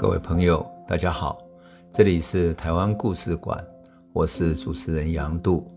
[0.00, 1.46] 各位朋友，大家好，
[1.92, 3.62] 这里是台湾故事馆，
[4.14, 5.70] 我是主持人杨度，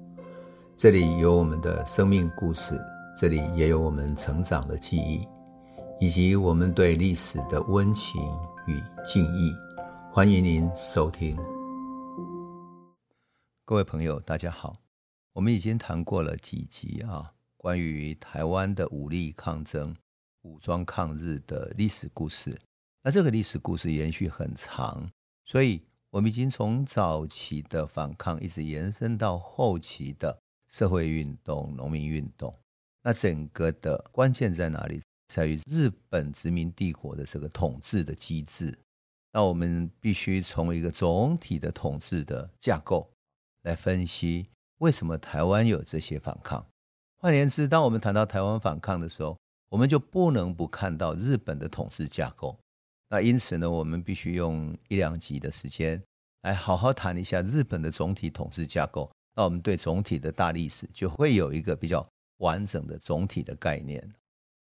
[0.78, 2.80] 这里有我们的生命故事，
[3.18, 5.28] 这里也有我们成长的记忆，
[6.00, 8.22] 以及我们对历史的温情
[8.66, 9.54] 与敬意。
[10.10, 11.36] 欢迎您收听。
[13.66, 14.74] 各位朋友，大家好，
[15.34, 19.94] 我们已经谈过了几集啊，关于台湾的武力抗争、
[20.44, 22.58] 武装抗日的历史故事。
[23.06, 25.12] 那这个历史故事延续很长，
[25.44, 30.40] 所以我们已经从早期的反抗一直延伸到后期的
[30.70, 32.54] 社会运动、农民运动。
[33.02, 35.02] 那整个的关键在哪里？
[35.28, 38.74] 在于日本殖民帝国的这个统治的机制。
[39.34, 43.12] 那我们必须从一个总体的统治的架构
[43.64, 44.48] 来分析，
[44.78, 46.66] 为什么台湾有这些反抗。
[47.18, 49.38] 换言之，当我们谈到台湾反抗的时候，
[49.70, 52.58] 我们就不能不看到日本的统治架构。
[53.14, 56.02] 那因此呢，我们必须用一两集的时间
[56.42, 59.08] 来好好谈一下日本的总体统治架构。
[59.36, 62.04] 那我们对总体的大历史就会有一个比较
[62.38, 64.12] 完整的总体的概念。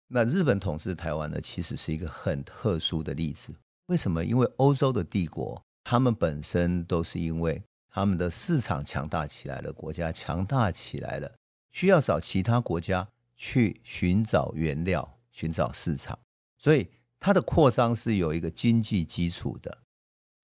[0.07, 3.53] 那日本统治台湾呢，其实是一个很特殊的例子。
[3.85, 4.25] 为什么？
[4.25, 7.61] 因为欧洲的帝国，他们本身都是因为
[7.91, 11.31] 他们的市场强大起来了，国家强大起来了，
[11.71, 16.17] 需要找其他国家去寻找原料、寻找市场，
[16.57, 16.87] 所以。
[17.19, 19.77] 它的扩张是有一个经济基础的，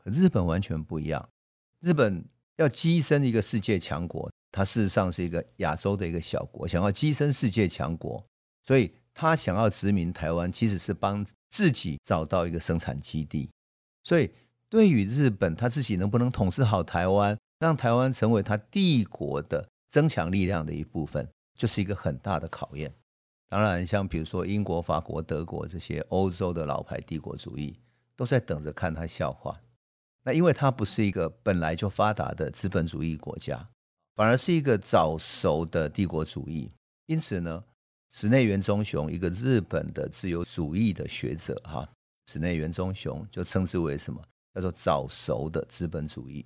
[0.04, 1.30] 日本完全不一样。
[1.80, 2.26] 日本
[2.58, 8.24] 要跻身一个世界强国，它事实上是一个亚洲的一个小国，想要跻身世界强国，
[8.64, 13.50] 所以他想要殖民台湾，其实是帮自己找到一个生产基地。
[14.04, 14.30] 所以
[14.70, 22.94] 对于日本，他自己能不能统治好台湾，让台湾成为他帝国的增强力量的一部分，就是一个很大的考验。
[23.56, 27.74] 当然，像比如说英国、法国、德国这些欧洲的老牌帝国主义，
[28.14, 29.56] 都在等着看他笑话。
[30.26, 33.66] 那因为它不是一个本来就发达的资本主义国家，
[34.18, 36.70] 反而是一个早熟的帝国主义。
[37.06, 37.64] 因此呢，
[38.12, 41.90] 矢内原忠雄一个日本的自由主义的学者，哈，
[42.26, 44.22] 矢内原忠雄就称之为什么？
[44.54, 46.46] 叫做早熟的资本主义。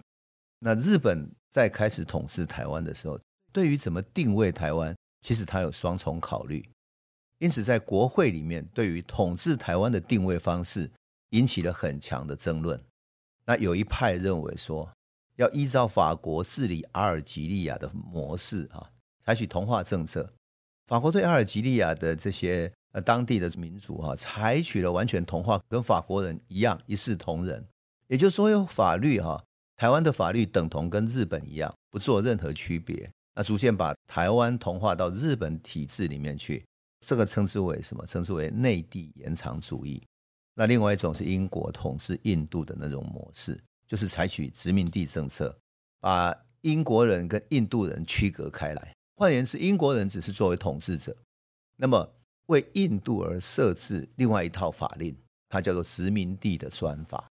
[0.60, 3.20] 那日本在开始统治台湾的时候，
[3.52, 6.64] 对于怎么定位台湾，其实他有双重考虑。
[7.40, 10.92] 因此，在国会里面，对于统治台湾的定位方式
[11.30, 12.80] 引起了很强的争论。
[13.46, 14.90] 那有一派认为说，
[15.38, 18.90] 要依照法国治理阿尔及利亚的模式啊，
[19.24, 20.32] 采取同化政策。
[20.88, 27.66] 法国对阿尔及利亚的这些呃当地的民族哈，采取了完全同化，跟法国人一样一视同仁。
[28.08, 29.42] 也就是说，有法律哈，
[29.78, 33.10] 台湾的法律等同跟日本一样，不做任何区别。
[33.34, 36.66] 那逐渐把台湾同化到日本体制里面去。
[37.06, 38.06] 这个称之为什么？
[38.06, 40.02] 称之为内地延长主义。
[40.54, 45.58] 那另外一种是英国统治印度的那种模式，就是采取殖民地政策，
[46.02, 48.94] 把英国人跟印度人区隔开来。
[49.16, 51.16] 换言之，英国人只是作为统治者，
[51.78, 52.10] 那么
[52.48, 55.16] 为印度而设置另外一套法令，
[55.48, 57.26] 它叫做殖民地的专法。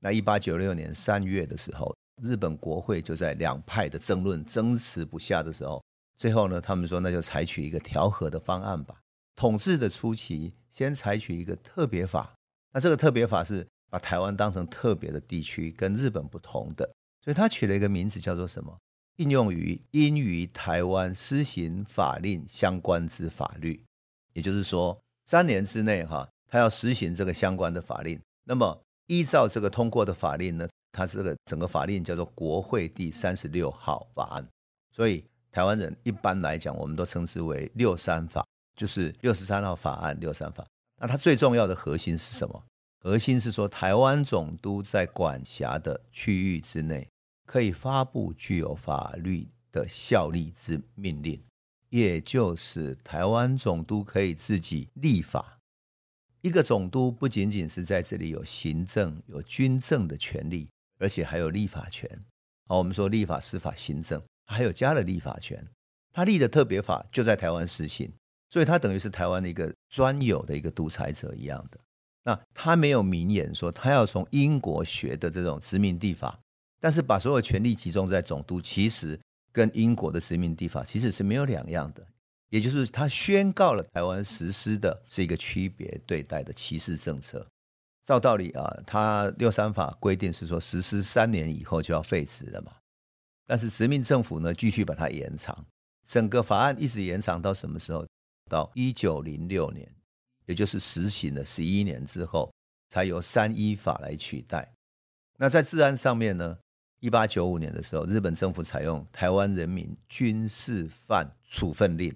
[0.00, 5.82] 那一八九六年三月的时候，日本国会就在两派的争论争持不下的时候，
[6.16, 8.98] 最后呢，他们说那就采取一个调和的方案吧。
[9.34, 12.34] 统治的初期，先采取一个特别法，
[12.72, 16.90] 那这个特别法是把台湾当成特别的地区，跟日本不同的，
[17.22, 18.76] 所以他取了一个名字叫做什么？
[19.16, 23.84] 应用于应于台湾施行法令相关之法律，
[24.32, 28.18] 也就是说，三年之内哈，他要实行这个相关的法令。
[28.44, 34.48] 那么依照这个通过的法令呢，他这个整个法令叫做国会第三十六号法案，
[34.90, 38.42] 所以台湾人一般来讲，我们都称之为六三法。
[38.76, 40.66] 就是六十三号法案，六三法。
[41.00, 42.64] 那它最重要的核心是什么？
[43.00, 47.08] 核心是说，台湾总督在管辖的区域之内，
[47.46, 51.42] 可以发布具有法律的效力之命令，
[51.88, 55.58] 也就是台湾总督可以自己立法。
[56.42, 60.68] 一个总督不仅仅是在这里有行政、有军政的权利，
[61.00, 62.08] 而且还有立法权。
[62.68, 65.64] 好，我们说立法、司法、行政，还有加了立法权。
[66.12, 68.12] 他立的特别法就在台湾实行。
[68.52, 71.80] 所以他等于是台湾的一个专有的一个独裁者一样的，
[72.22, 76.38] 那他没有明言说他要从英国学的这种殖民地法，
[76.78, 79.18] 但是把所有权力集中在总督，其实
[79.52, 82.06] 跟英国的殖民地法其实是没有两样的，
[82.50, 87.46] 也就是他宣告了台湾实施的是一个区别对待的歧视政策。
[88.04, 92.72] 照道理啊，他六三法规定是说实施三年以后就要废止了嘛，
[93.46, 95.64] 但是殖民政府呢继续把它延长，
[96.06, 98.06] 整个法案一直延长到什么时候？
[98.48, 99.90] 到一九零六年，
[100.46, 102.52] 也就是实行了十一年之后，
[102.88, 104.70] 才由三一法来取代。
[105.38, 106.58] 那在治安上面呢，
[107.00, 112.10] 一八九五年的时候，日本政府采用《台湾人民军事犯处分令》，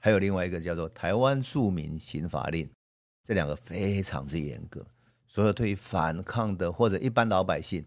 [0.00, 2.66] 还有另外一个叫做《台湾住民刑法令》，
[3.24, 4.84] 这两个非常之严格。
[5.26, 7.84] 所有对于反抗的或者一般老百姓，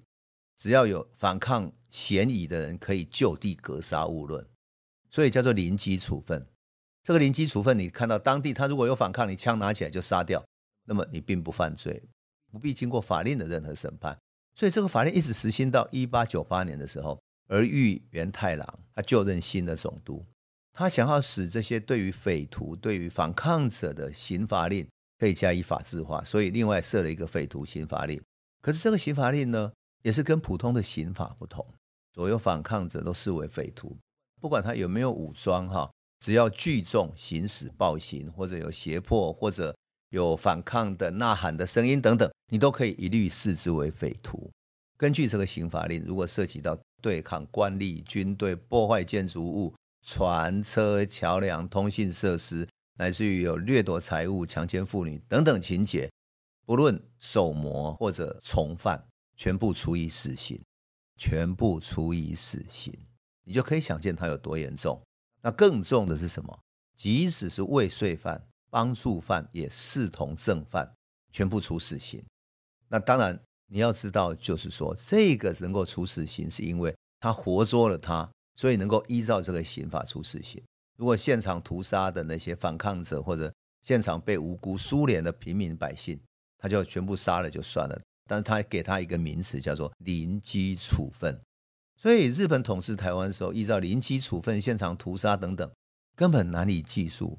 [0.57, 4.45] 只要有反抗嫌疑的人，可以就地格杀勿论，
[5.09, 6.45] 所以叫做零级处分。
[7.07, 10.45] 这个零基处分，你看到当地他如果有反抗，你枪拿起来就杀掉，
[10.83, 12.03] 那么你并不犯罪，
[12.51, 14.19] 不必经过法令的任何审判。
[14.53, 17.17] 所以这个法令一直实行到一八九八年的时候，
[17.47, 20.21] 而玉源太郎他就任新的总督，
[20.73, 24.85] 他想要使这些对于匪徒、对于反抗者的刑罚令。
[25.17, 28.21] 可以加以法制化，所以另外设了一个匪徒刑罚令。
[28.61, 29.71] 可是这个刑罚令呢，
[30.03, 31.65] 也是跟普通的刑法不同，
[32.13, 33.97] 所有反抗者都视为匪徒，
[34.39, 35.89] 不管他有没有武装哈，
[36.19, 39.75] 只要聚众行使暴行，或者有胁迫，或者
[40.09, 44.51] 有反抗的呐喊的声音等等，你都可以一律视之为匪徒。
[44.97, 49.73] 根据这个刑法令，如果涉及到对抗官吏、军队、破坏建筑物、
[50.05, 52.67] 船车、桥梁、通信设施。
[52.99, 56.09] 乃至于有掠夺财物、强奸妇女等等情节，
[56.65, 59.05] 不论首谋或者从犯，
[59.35, 60.59] 全部处以死刑，
[61.15, 62.91] 全部处以死刑，
[63.43, 64.99] 你就可以想见它有多严重。
[65.47, 66.59] 那更重的是什么？
[66.97, 70.93] 即使是未遂犯、帮助犯，也视同正犯，
[71.31, 72.21] 全部处死刑。
[72.89, 80.61] 那当然你要知道，就是说这个能够处死刑，是因为他活捉了他，所以能够依照这个刑法处死刑。
[80.97, 83.49] 如果现场屠杀的那些反抗者，或者
[83.83, 86.19] 现场被无辜苏联的平民百姓，
[86.57, 87.97] 他就全部杀了就算了。
[88.29, 91.39] 但是他给他一个名词叫做临机处分。
[92.07, 95.69] 所以日本统治台湾的时候，依照临期处分、现场屠杀等等，
[96.15, 97.37] 根本难以计数。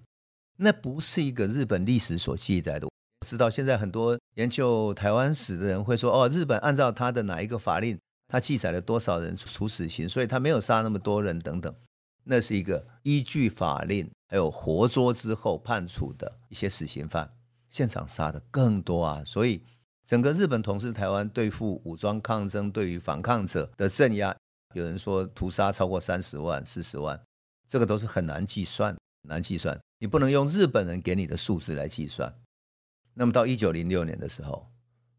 [0.59, 2.87] 那不是一个日本历史所记载的。
[2.87, 7.99] 我知道现在很多研究台湾史的人会说，哦，日本按照他的哪一个法令，
[8.29, 11.75] 他记载了多少人处死刑，所以他没有杀那么多人等等。
[12.25, 17.33] 那是一个依据法令，还有活捉之后判处的一些死刑犯，
[17.71, 19.23] 现场杀的更多啊！
[19.25, 19.63] 所以
[20.05, 24.37] 整个日本统治台湾，对付武装抗争，对于反抗者的镇压，
[24.75, 27.19] 有人说屠杀超过三十万、四十万，
[27.69, 29.79] 这个都是很难计算，难计算。
[29.99, 32.33] 你不能用日本人给你的数字来计算。
[33.15, 34.71] 那么到一九零六年的时候，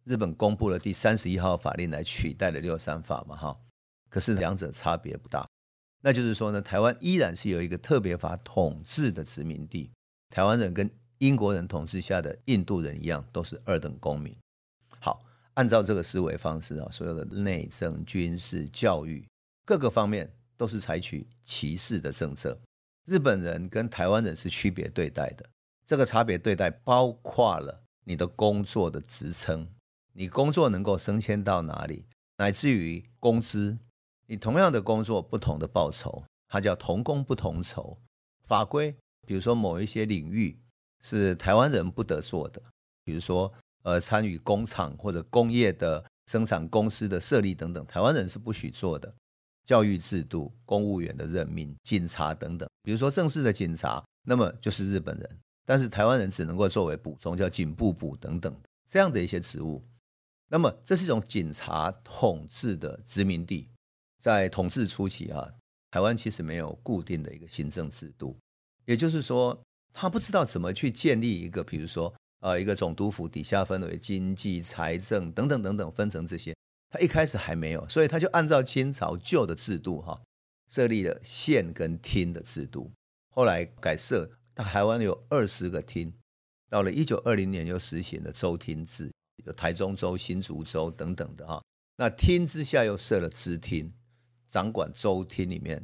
[0.05, 3.59] 日本公布了第三十一号法令来取代了六三法嘛，哈。
[4.09, 5.47] 可是两者差别不大。
[6.01, 9.91] 那就是说呢，台湾依然是有一个特别法统治的殖民地，
[10.29, 14.33] 台湾人跟英国人统治下的印度人一样，都是二等公民。
[14.99, 15.21] 好，
[15.55, 19.27] 按照这个思维方式啊，所有的内政、军事、教育
[19.69, 20.27] 各个方面
[20.57, 22.59] 都是采取歧视的政策。
[23.05, 25.47] 日本人跟台湾人是区别对待的，
[25.85, 29.69] 这个差别对待包括了你的工作的职称，
[30.13, 32.03] 你工作能够升迁到哪里，
[32.37, 33.77] 乃至于工资。
[34.25, 37.95] 你同样的工作，不同的报酬，它叫同工不同酬。
[38.47, 38.95] 法规，
[39.27, 40.59] 比如说某一些领域
[40.99, 42.59] 是台湾人不得做的，
[43.03, 49.13] 比如说呃参与工厂或者工业的生产公司的设立等等，台湾人是不许做的。
[49.69, 58.51] 教育制度、公务员的任命、警察等等，比如说正式的警察，那么就是日本人，但是台湾人只能够作为补充，叫警部补等等
[58.89, 59.85] 这样的一些职务。
[60.47, 63.67] 那么这是一种警察统治的殖民地。
[64.19, 65.47] 在统治初期啊，
[65.91, 68.35] 台湾其实没有固定的一个行政制度，
[68.85, 69.55] 也就是说，
[69.93, 76.55] 他不知道怎么去建立一个，比如说，呃，一个总督府底下分为经济、财政等等等等分成这些，
[76.89, 80.21] 他一开始还没有，所以他就按照清朝旧的制度哈，
[80.69, 82.91] 设立了县跟厅的制度，
[83.29, 86.13] 后来改设，台湾有二十个厅，
[86.69, 89.11] 到了一九二零年又实行了州厅制，
[89.45, 91.63] 有台中州、新竹州等等的哈，
[91.97, 93.93] 那厅之下又设了支厅。
[94.49, 95.79] 掌管州厅里面，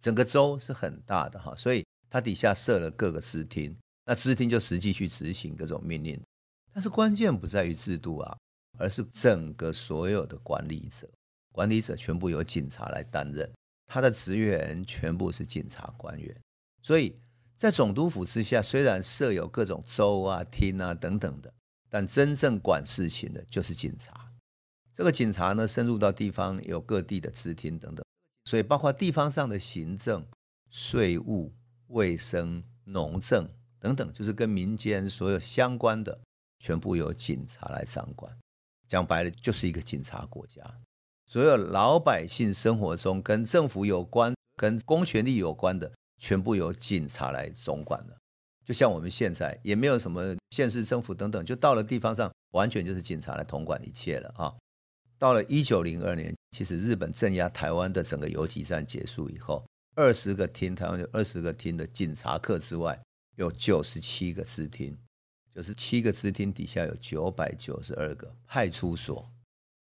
[0.00, 6.18] 整个州是很大的哈，所以它底下设了各个支厅，那支厅就实际去执行各种命令。
[6.72, 8.38] 但是关键不在于制度啊，
[8.80, 11.06] 而是整个所有的管理者，
[11.52, 13.48] 管理者全部由警察来担任，
[13.86, 16.34] 他的职员全部是警察官员。
[16.82, 17.14] 所以
[17.58, 21.52] 在总督府之下，虽然设有各种州啊、厅啊等等的，
[21.90, 24.32] 但真正管事情的就是警察。
[24.94, 28.04] 这个警察呢，深入到地方，有各地的支厅等等，
[28.46, 30.26] 所以包括地方上的行政、
[30.70, 31.52] 税务、
[31.88, 33.46] 卫生、农政
[33.78, 36.18] 等等，就是跟民间所有相关的，
[36.58, 38.34] 全部由警察来掌管。
[38.90, 40.60] 讲白了，就是一个警察国家。
[41.26, 48.18] 所有老百姓生活中跟政府有关、跟公权力有关的，全部由警察来总管了。
[48.64, 54.52] 就像我们现在也没有什么县市政府等等，就到了地方上，完全就是警察来统管一切了啊。
[55.20, 63.00] 到了一九零二年，其实日本镇压台湾的整个游击战结束以后，二十个厅，台湾有二十个厅的警察课之外，
[63.36, 64.98] 有九十七个支厅，
[65.54, 69.28] 就是七个支厅底下有九百九十二个派出所。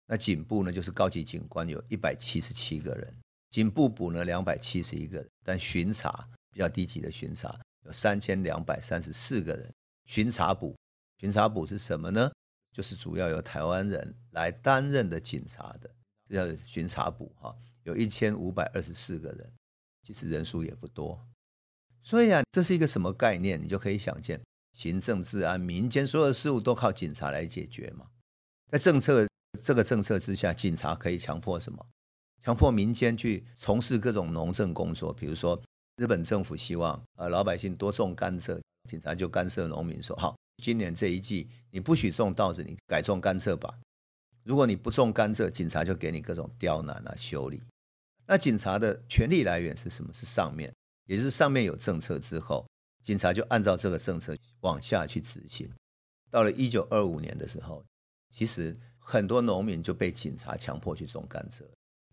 [0.05, 3.13] 那警部呢，就是高级警官有一百七十七个人，
[3.49, 9.71] 警部补呢两百七十一个人，但巡查比较低级的巡查有三千两百三十四个人。
[10.05, 10.75] 巡查补，
[11.17, 12.29] 巡查补是什么呢？
[12.73, 15.89] 就是主要由台湾人来担任的警察的，
[16.29, 19.53] 叫巡查补哈，有一千五百二十四个人，
[20.05, 21.21] 其实人数也不多。
[22.01, 23.61] 所以啊，这是一个什么概念？
[23.61, 24.41] 你就可以想见，
[24.73, 28.07] 行政治安、民间所有的事务都靠警察来解决嘛。
[28.69, 29.27] 在政策。
[29.61, 31.85] 这个政策之下，警察可以强迫什么？
[32.41, 35.11] 强迫民间去从事各种农政工作。
[35.11, 35.61] 比如说，
[35.97, 38.57] 日本政府希望呃老百姓多种甘蔗，
[38.89, 43.77] 警察就干涉农民说：好，今年这一季你不许种稻子，你改种甘蔗吧。
[44.45, 47.61] 如果你不种甘蔗，警察就给你各种刁难啊、修理。
[48.25, 50.13] 那警察的权力来源是什么？
[50.13, 50.73] 是上面，
[51.07, 52.65] 也就是上面有政策之后，
[53.01, 55.69] 警察就按照这个政策往下去执行。
[56.29, 57.83] 到了一九二五年的时候，
[58.29, 58.77] 其实。
[59.03, 61.63] 很多农民就被警察强迫去种甘蔗。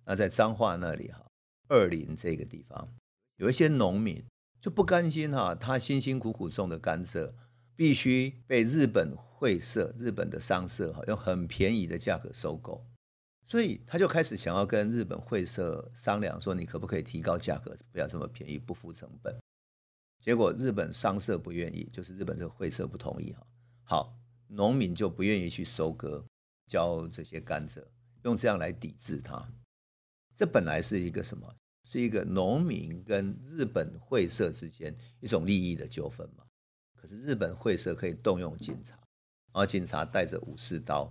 [0.05, 1.25] 那在彰化那里哈，
[1.69, 2.89] 二林这个地方，
[3.37, 4.25] 有一些农民
[4.61, 7.31] 就不甘心哈，他辛辛苦苦种的甘蔗，
[7.77, 12.85] 必须被日本会社、日本的商社哈用很便宜的价格收购，
[13.47, 19.39] 所以他就开始想要跟日本会社商量，说你可不可以提高价格，不要这么便宜，不付成本。
[20.29, 23.47] 结果日本商社不愿意，就是日本这个会社不同意哈。
[23.83, 24.15] 好，
[24.47, 26.23] 农民就不愿意去收割。
[26.67, 27.83] 交这些甘蔗，
[28.25, 29.43] 用这样来抵制它，
[30.37, 31.51] 这本来是一个什么？
[31.83, 36.45] 是一个农民跟日本会社之间一种利益的纠纷嘛。
[36.95, 41.11] 可是日本会社可以动用警察，然后警察带着武士刀，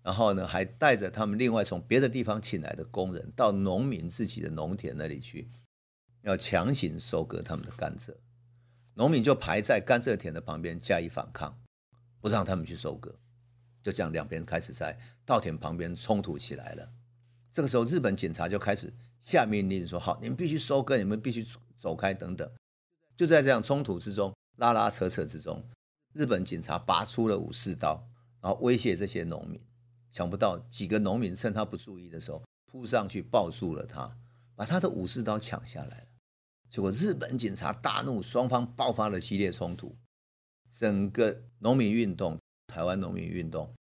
[0.00, 5.50] 然后呢还带着他们另外从别的地方请来的工人到农民自己的农田那里去，
[6.22, 8.14] 要强行收割他们的甘蔗，
[8.94, 11.56] 农民就排在甘蔗田的旁边加以反抗，
[12.20, 13.14] 不让他们去收割。
[13.82, 16.88] 就这样，两边开始在稻田旁边冲突起来了。
[17.52, 21.46] 这个时候，日本警察就开始下命令说：“好，你们必须收割，你们必须
[21.76, 22.50] 走开，等等。”
[23.16, 25.62] 就在这样冲突之中，拉拉扯扯之中，
[26.12, 28.02] 日本警察拔出了武士刀，
[28.40, 29.60] 然后威胁这些农民。
[30.10, 34.16] 想不到几个农民趁他不注意的时候，扑上去抱住了他，
[34.56, 36.06] 把他的武士刀抢下来了。
[36.74, 39.96] 结果日本警察大怒，双方爆发了激烈冲突，
[40.72, 42.36] 整个农民运动。
[42.66, 43.72] 台湾农民运动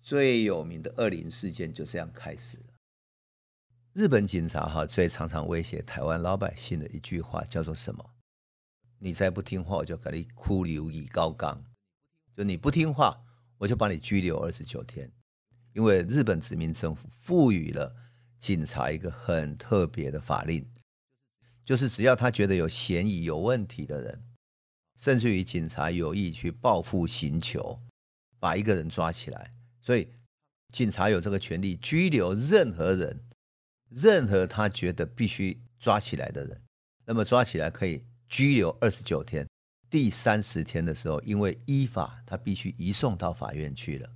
[0.00, 2.64] 最有名的二林事件就这样开始了。
[3.92, 8.02] 日本警察哈最常常威胁台湾老百姓的一句话叫做什么？
[8.98, 11.62] 你再不听话，我就给你哭留以高岗。
[12.34, 13.20] 就你不听话，
[13.58, 15.12] 我就把你拘留二十九天。
[15.74, 17.94] 因为日本殖民政府赋予了
[18.38, 20.66] 警察一个很特别的法令，
[21.68, 24.22] 就是只要他觉得有嫌疑、有问题的人，
[24.98, 27.78] 甚至于警察有意去报复刑求。
[28.40, 30.08] 把一个人抓起来，所以
[30.72, 33.20] 警察有这个权利拘留任何人，
[33.90, 36.62] 任何他觉得必须抓起来的人。
[37.04, 39.46] 那么抓起来可以拘留二十九天，
[39.90, 44.08] 第三十天的时候，因为依法他必须移送到法院去了，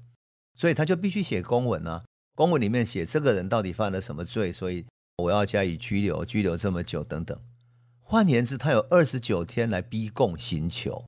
[0.54, 2.02] 所以他就必须写公文啊。
[2.34, 7.38] 公文里面写这个人到底犯了什么罪，所以我要加以拘留，拘留这么久等等。
[8.00, 11.04] 换言之，他有二十九天来逼供刑求，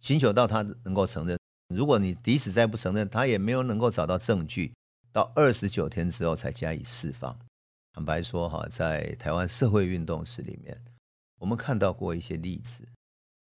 [0.00, 1.38] 刑求到他能够承认。
[1.74, 4.72] 如果你即使再不承认，他也没有能够找到证据，
[5.12, 7.36] 到二十九天之后才加以释放。
[7.92, 10.78] 坦白说，哈，在台湾社会运动史里面，
[11.38, 12.86] 我们看到过一些例子。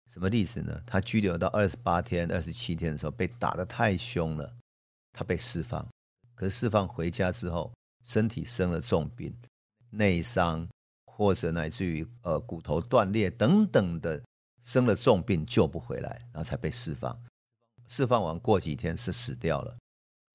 [0.09, 0.77] 什么例子呢？
[0.85, 4.53] 他拘留到二十八天、二十七天的时候，被打得太凶了，
[5.13, 5.87] 他被释放。
[6.35, 7.71] 可是释放回家之后，
[8.03, 9.33] 身体生了重病，
[9.91, 10.67] 内伤
[11.05, 14.21] 或者乃至于呃骨头断裂等等的，
[14.63, 17.17] 生了重病救不回来，然后才被释放。
[17.87, 19.77] 释放完过几天是死掉了，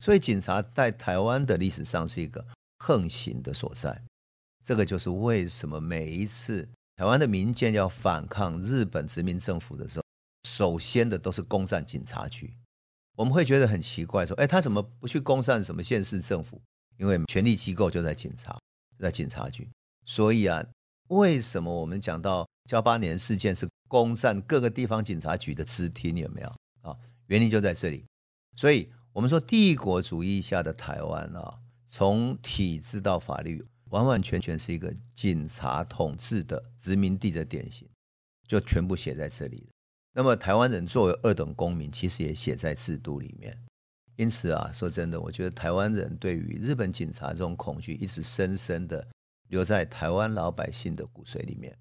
[0.01, 2.47] 所以警察在台湾的历史上是一个
[2.79, 4.01] 横行的所在。
[4.63, 10.05] 这个就是为什么每一次台湾的民间要反抗日本殖民政府的时候，
[10.49, 12.53] 首先的都是攻占警察局。
[13.17, 16.61] 我们会觉得很奇怪，说：“哎，他怎么不去攻占什么县市政府？
[16.99, 18.59] 因为权力机构就在警察，
[18.99, 19.69] 在警察局。
[20.05, 20.65] 所以啊，
[21.09, 26.17] 为什么我们讲到噍吧哖事件是攻占各个地方警察局的支厅？
[26.17, 26.49] 有没有
[26.83, 28.05] 啊？”原因就在这里，
[28.57, 37.89] 所以我们说帝国主义下的台湾啊，从体制到法律，完完全全是一个警察统治的殖民地的典型，
[38.47, 39.69] 就全部写在这里。
[40.13, 43.59] 那么台湾人作为二等公民，其实也写在制度里面。
[44.17, 49.07] 因此啊，说真的，我觉得台湾人对于日本警察这种恐惧，一直深深的
[49.49, 51.77] 留在台湾老百姓的骨髓里面。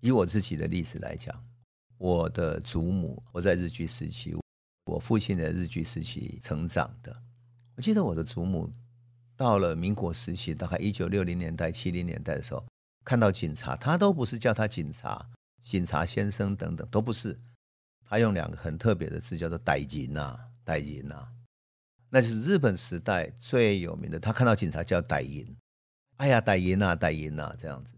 [0.00, 1.34] 以我自己的例子来讲，
[1.98, 4.36] 我的祖母，我在日据时期，
[4.84, 7.14] 我父亲的日据时期成长的。
[7.74, 8.70] 我记得我的祖母
[9.36, 12.64] 到了民国时期，大概一九六零年代、七零年代的时候，
[13.04, 15.28] 看到警察，他都不是叫他警察、
[15.62, 17.36] 警察先生等等，都不是，
[18.06, 21.26] 他用两个很特别的字，叫做“逮银呐，逮银呐”。
[22.14, 25.44] 那就是日本时代最有名的，他看到警察叫逮银，
[26.18, 27.96] 哎呀，逮银呐，逮银呐，这样子。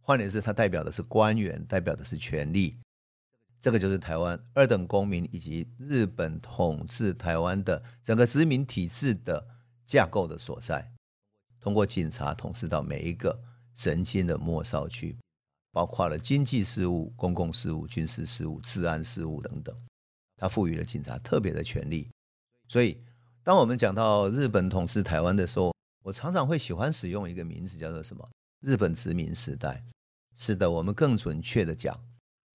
[0.00, 2.78] 换言之，他代表的是官员，代表的是权力。
[3.60, 9.44] 这个就是台湾二等公民以及日本统治台湾的整个殖民体制的
[9.84, 10.88] 架构的所在。
[11.58, 13.36] 通过警察统治到每一个
[13.74, 15.18] 神经的末梢区，
[15.72, 19.76] 包括了经济事务、公共事务、军事事务、治安事务等等，
[20.36, 22.08] 他赋予了警察特别的权力，
[22.68, 22.96] 所以。
[23.42, 28.28] 当我们讲到日本统治台湾的时候，我常常会喜欢使用一个名字，叫做什么？
[28.60, 29.82] 日本殖民时代。
[30.36, 31.98] 是的，我们更准确的讲，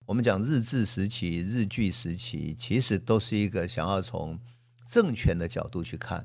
[0.06, 4.38] 我们讲日治时期、日据时期，其实都是一个想要从
[4.88, 6.24] 政权的角度去看。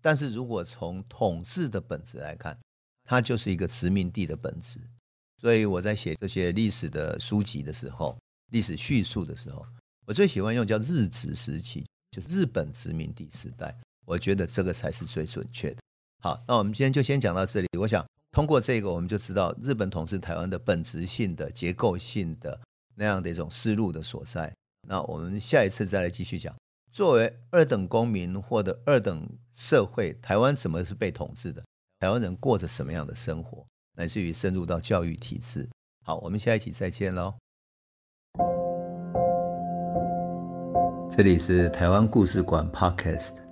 [0.00, 2.58] 但是如果从统治的本质来看，
[3.04, 4.80] 它就是一个殖民地的本质。
[5.40, 8.16] 所以我在写这些历史的书籍的时候，
[8.50, 9.64] 历史叙述的时候，
[10.06, 13.76] 我最喜欢用叫日治时期，就是日本殖民地时代。
[14.06, 15.76] 我觉得这个才是最准确的。
[16.20, 17.68] 好，那我们今天就先讲到这里。
[17.78, 22.58] 我想通过这个，我们就知道日本统治台湾的本质性的、结构性的
[22.94, 24.52] 那样的一种思路的所在。
[24.88, 26.54] 那我们下一次再来继续讲，
[26.92, 31.62] 作为二等公民或者二等社会，台湾怎么是被统治的？
[31.98, 33.64] 台湾人过着什么样的生活？
[33.96, 35.68] 乃至于深入到教育体制。
[36.04, 37.34] 好，我们下一期再见喽。
[41.10, 43.51] 这里是台湾故事馆 Podcast。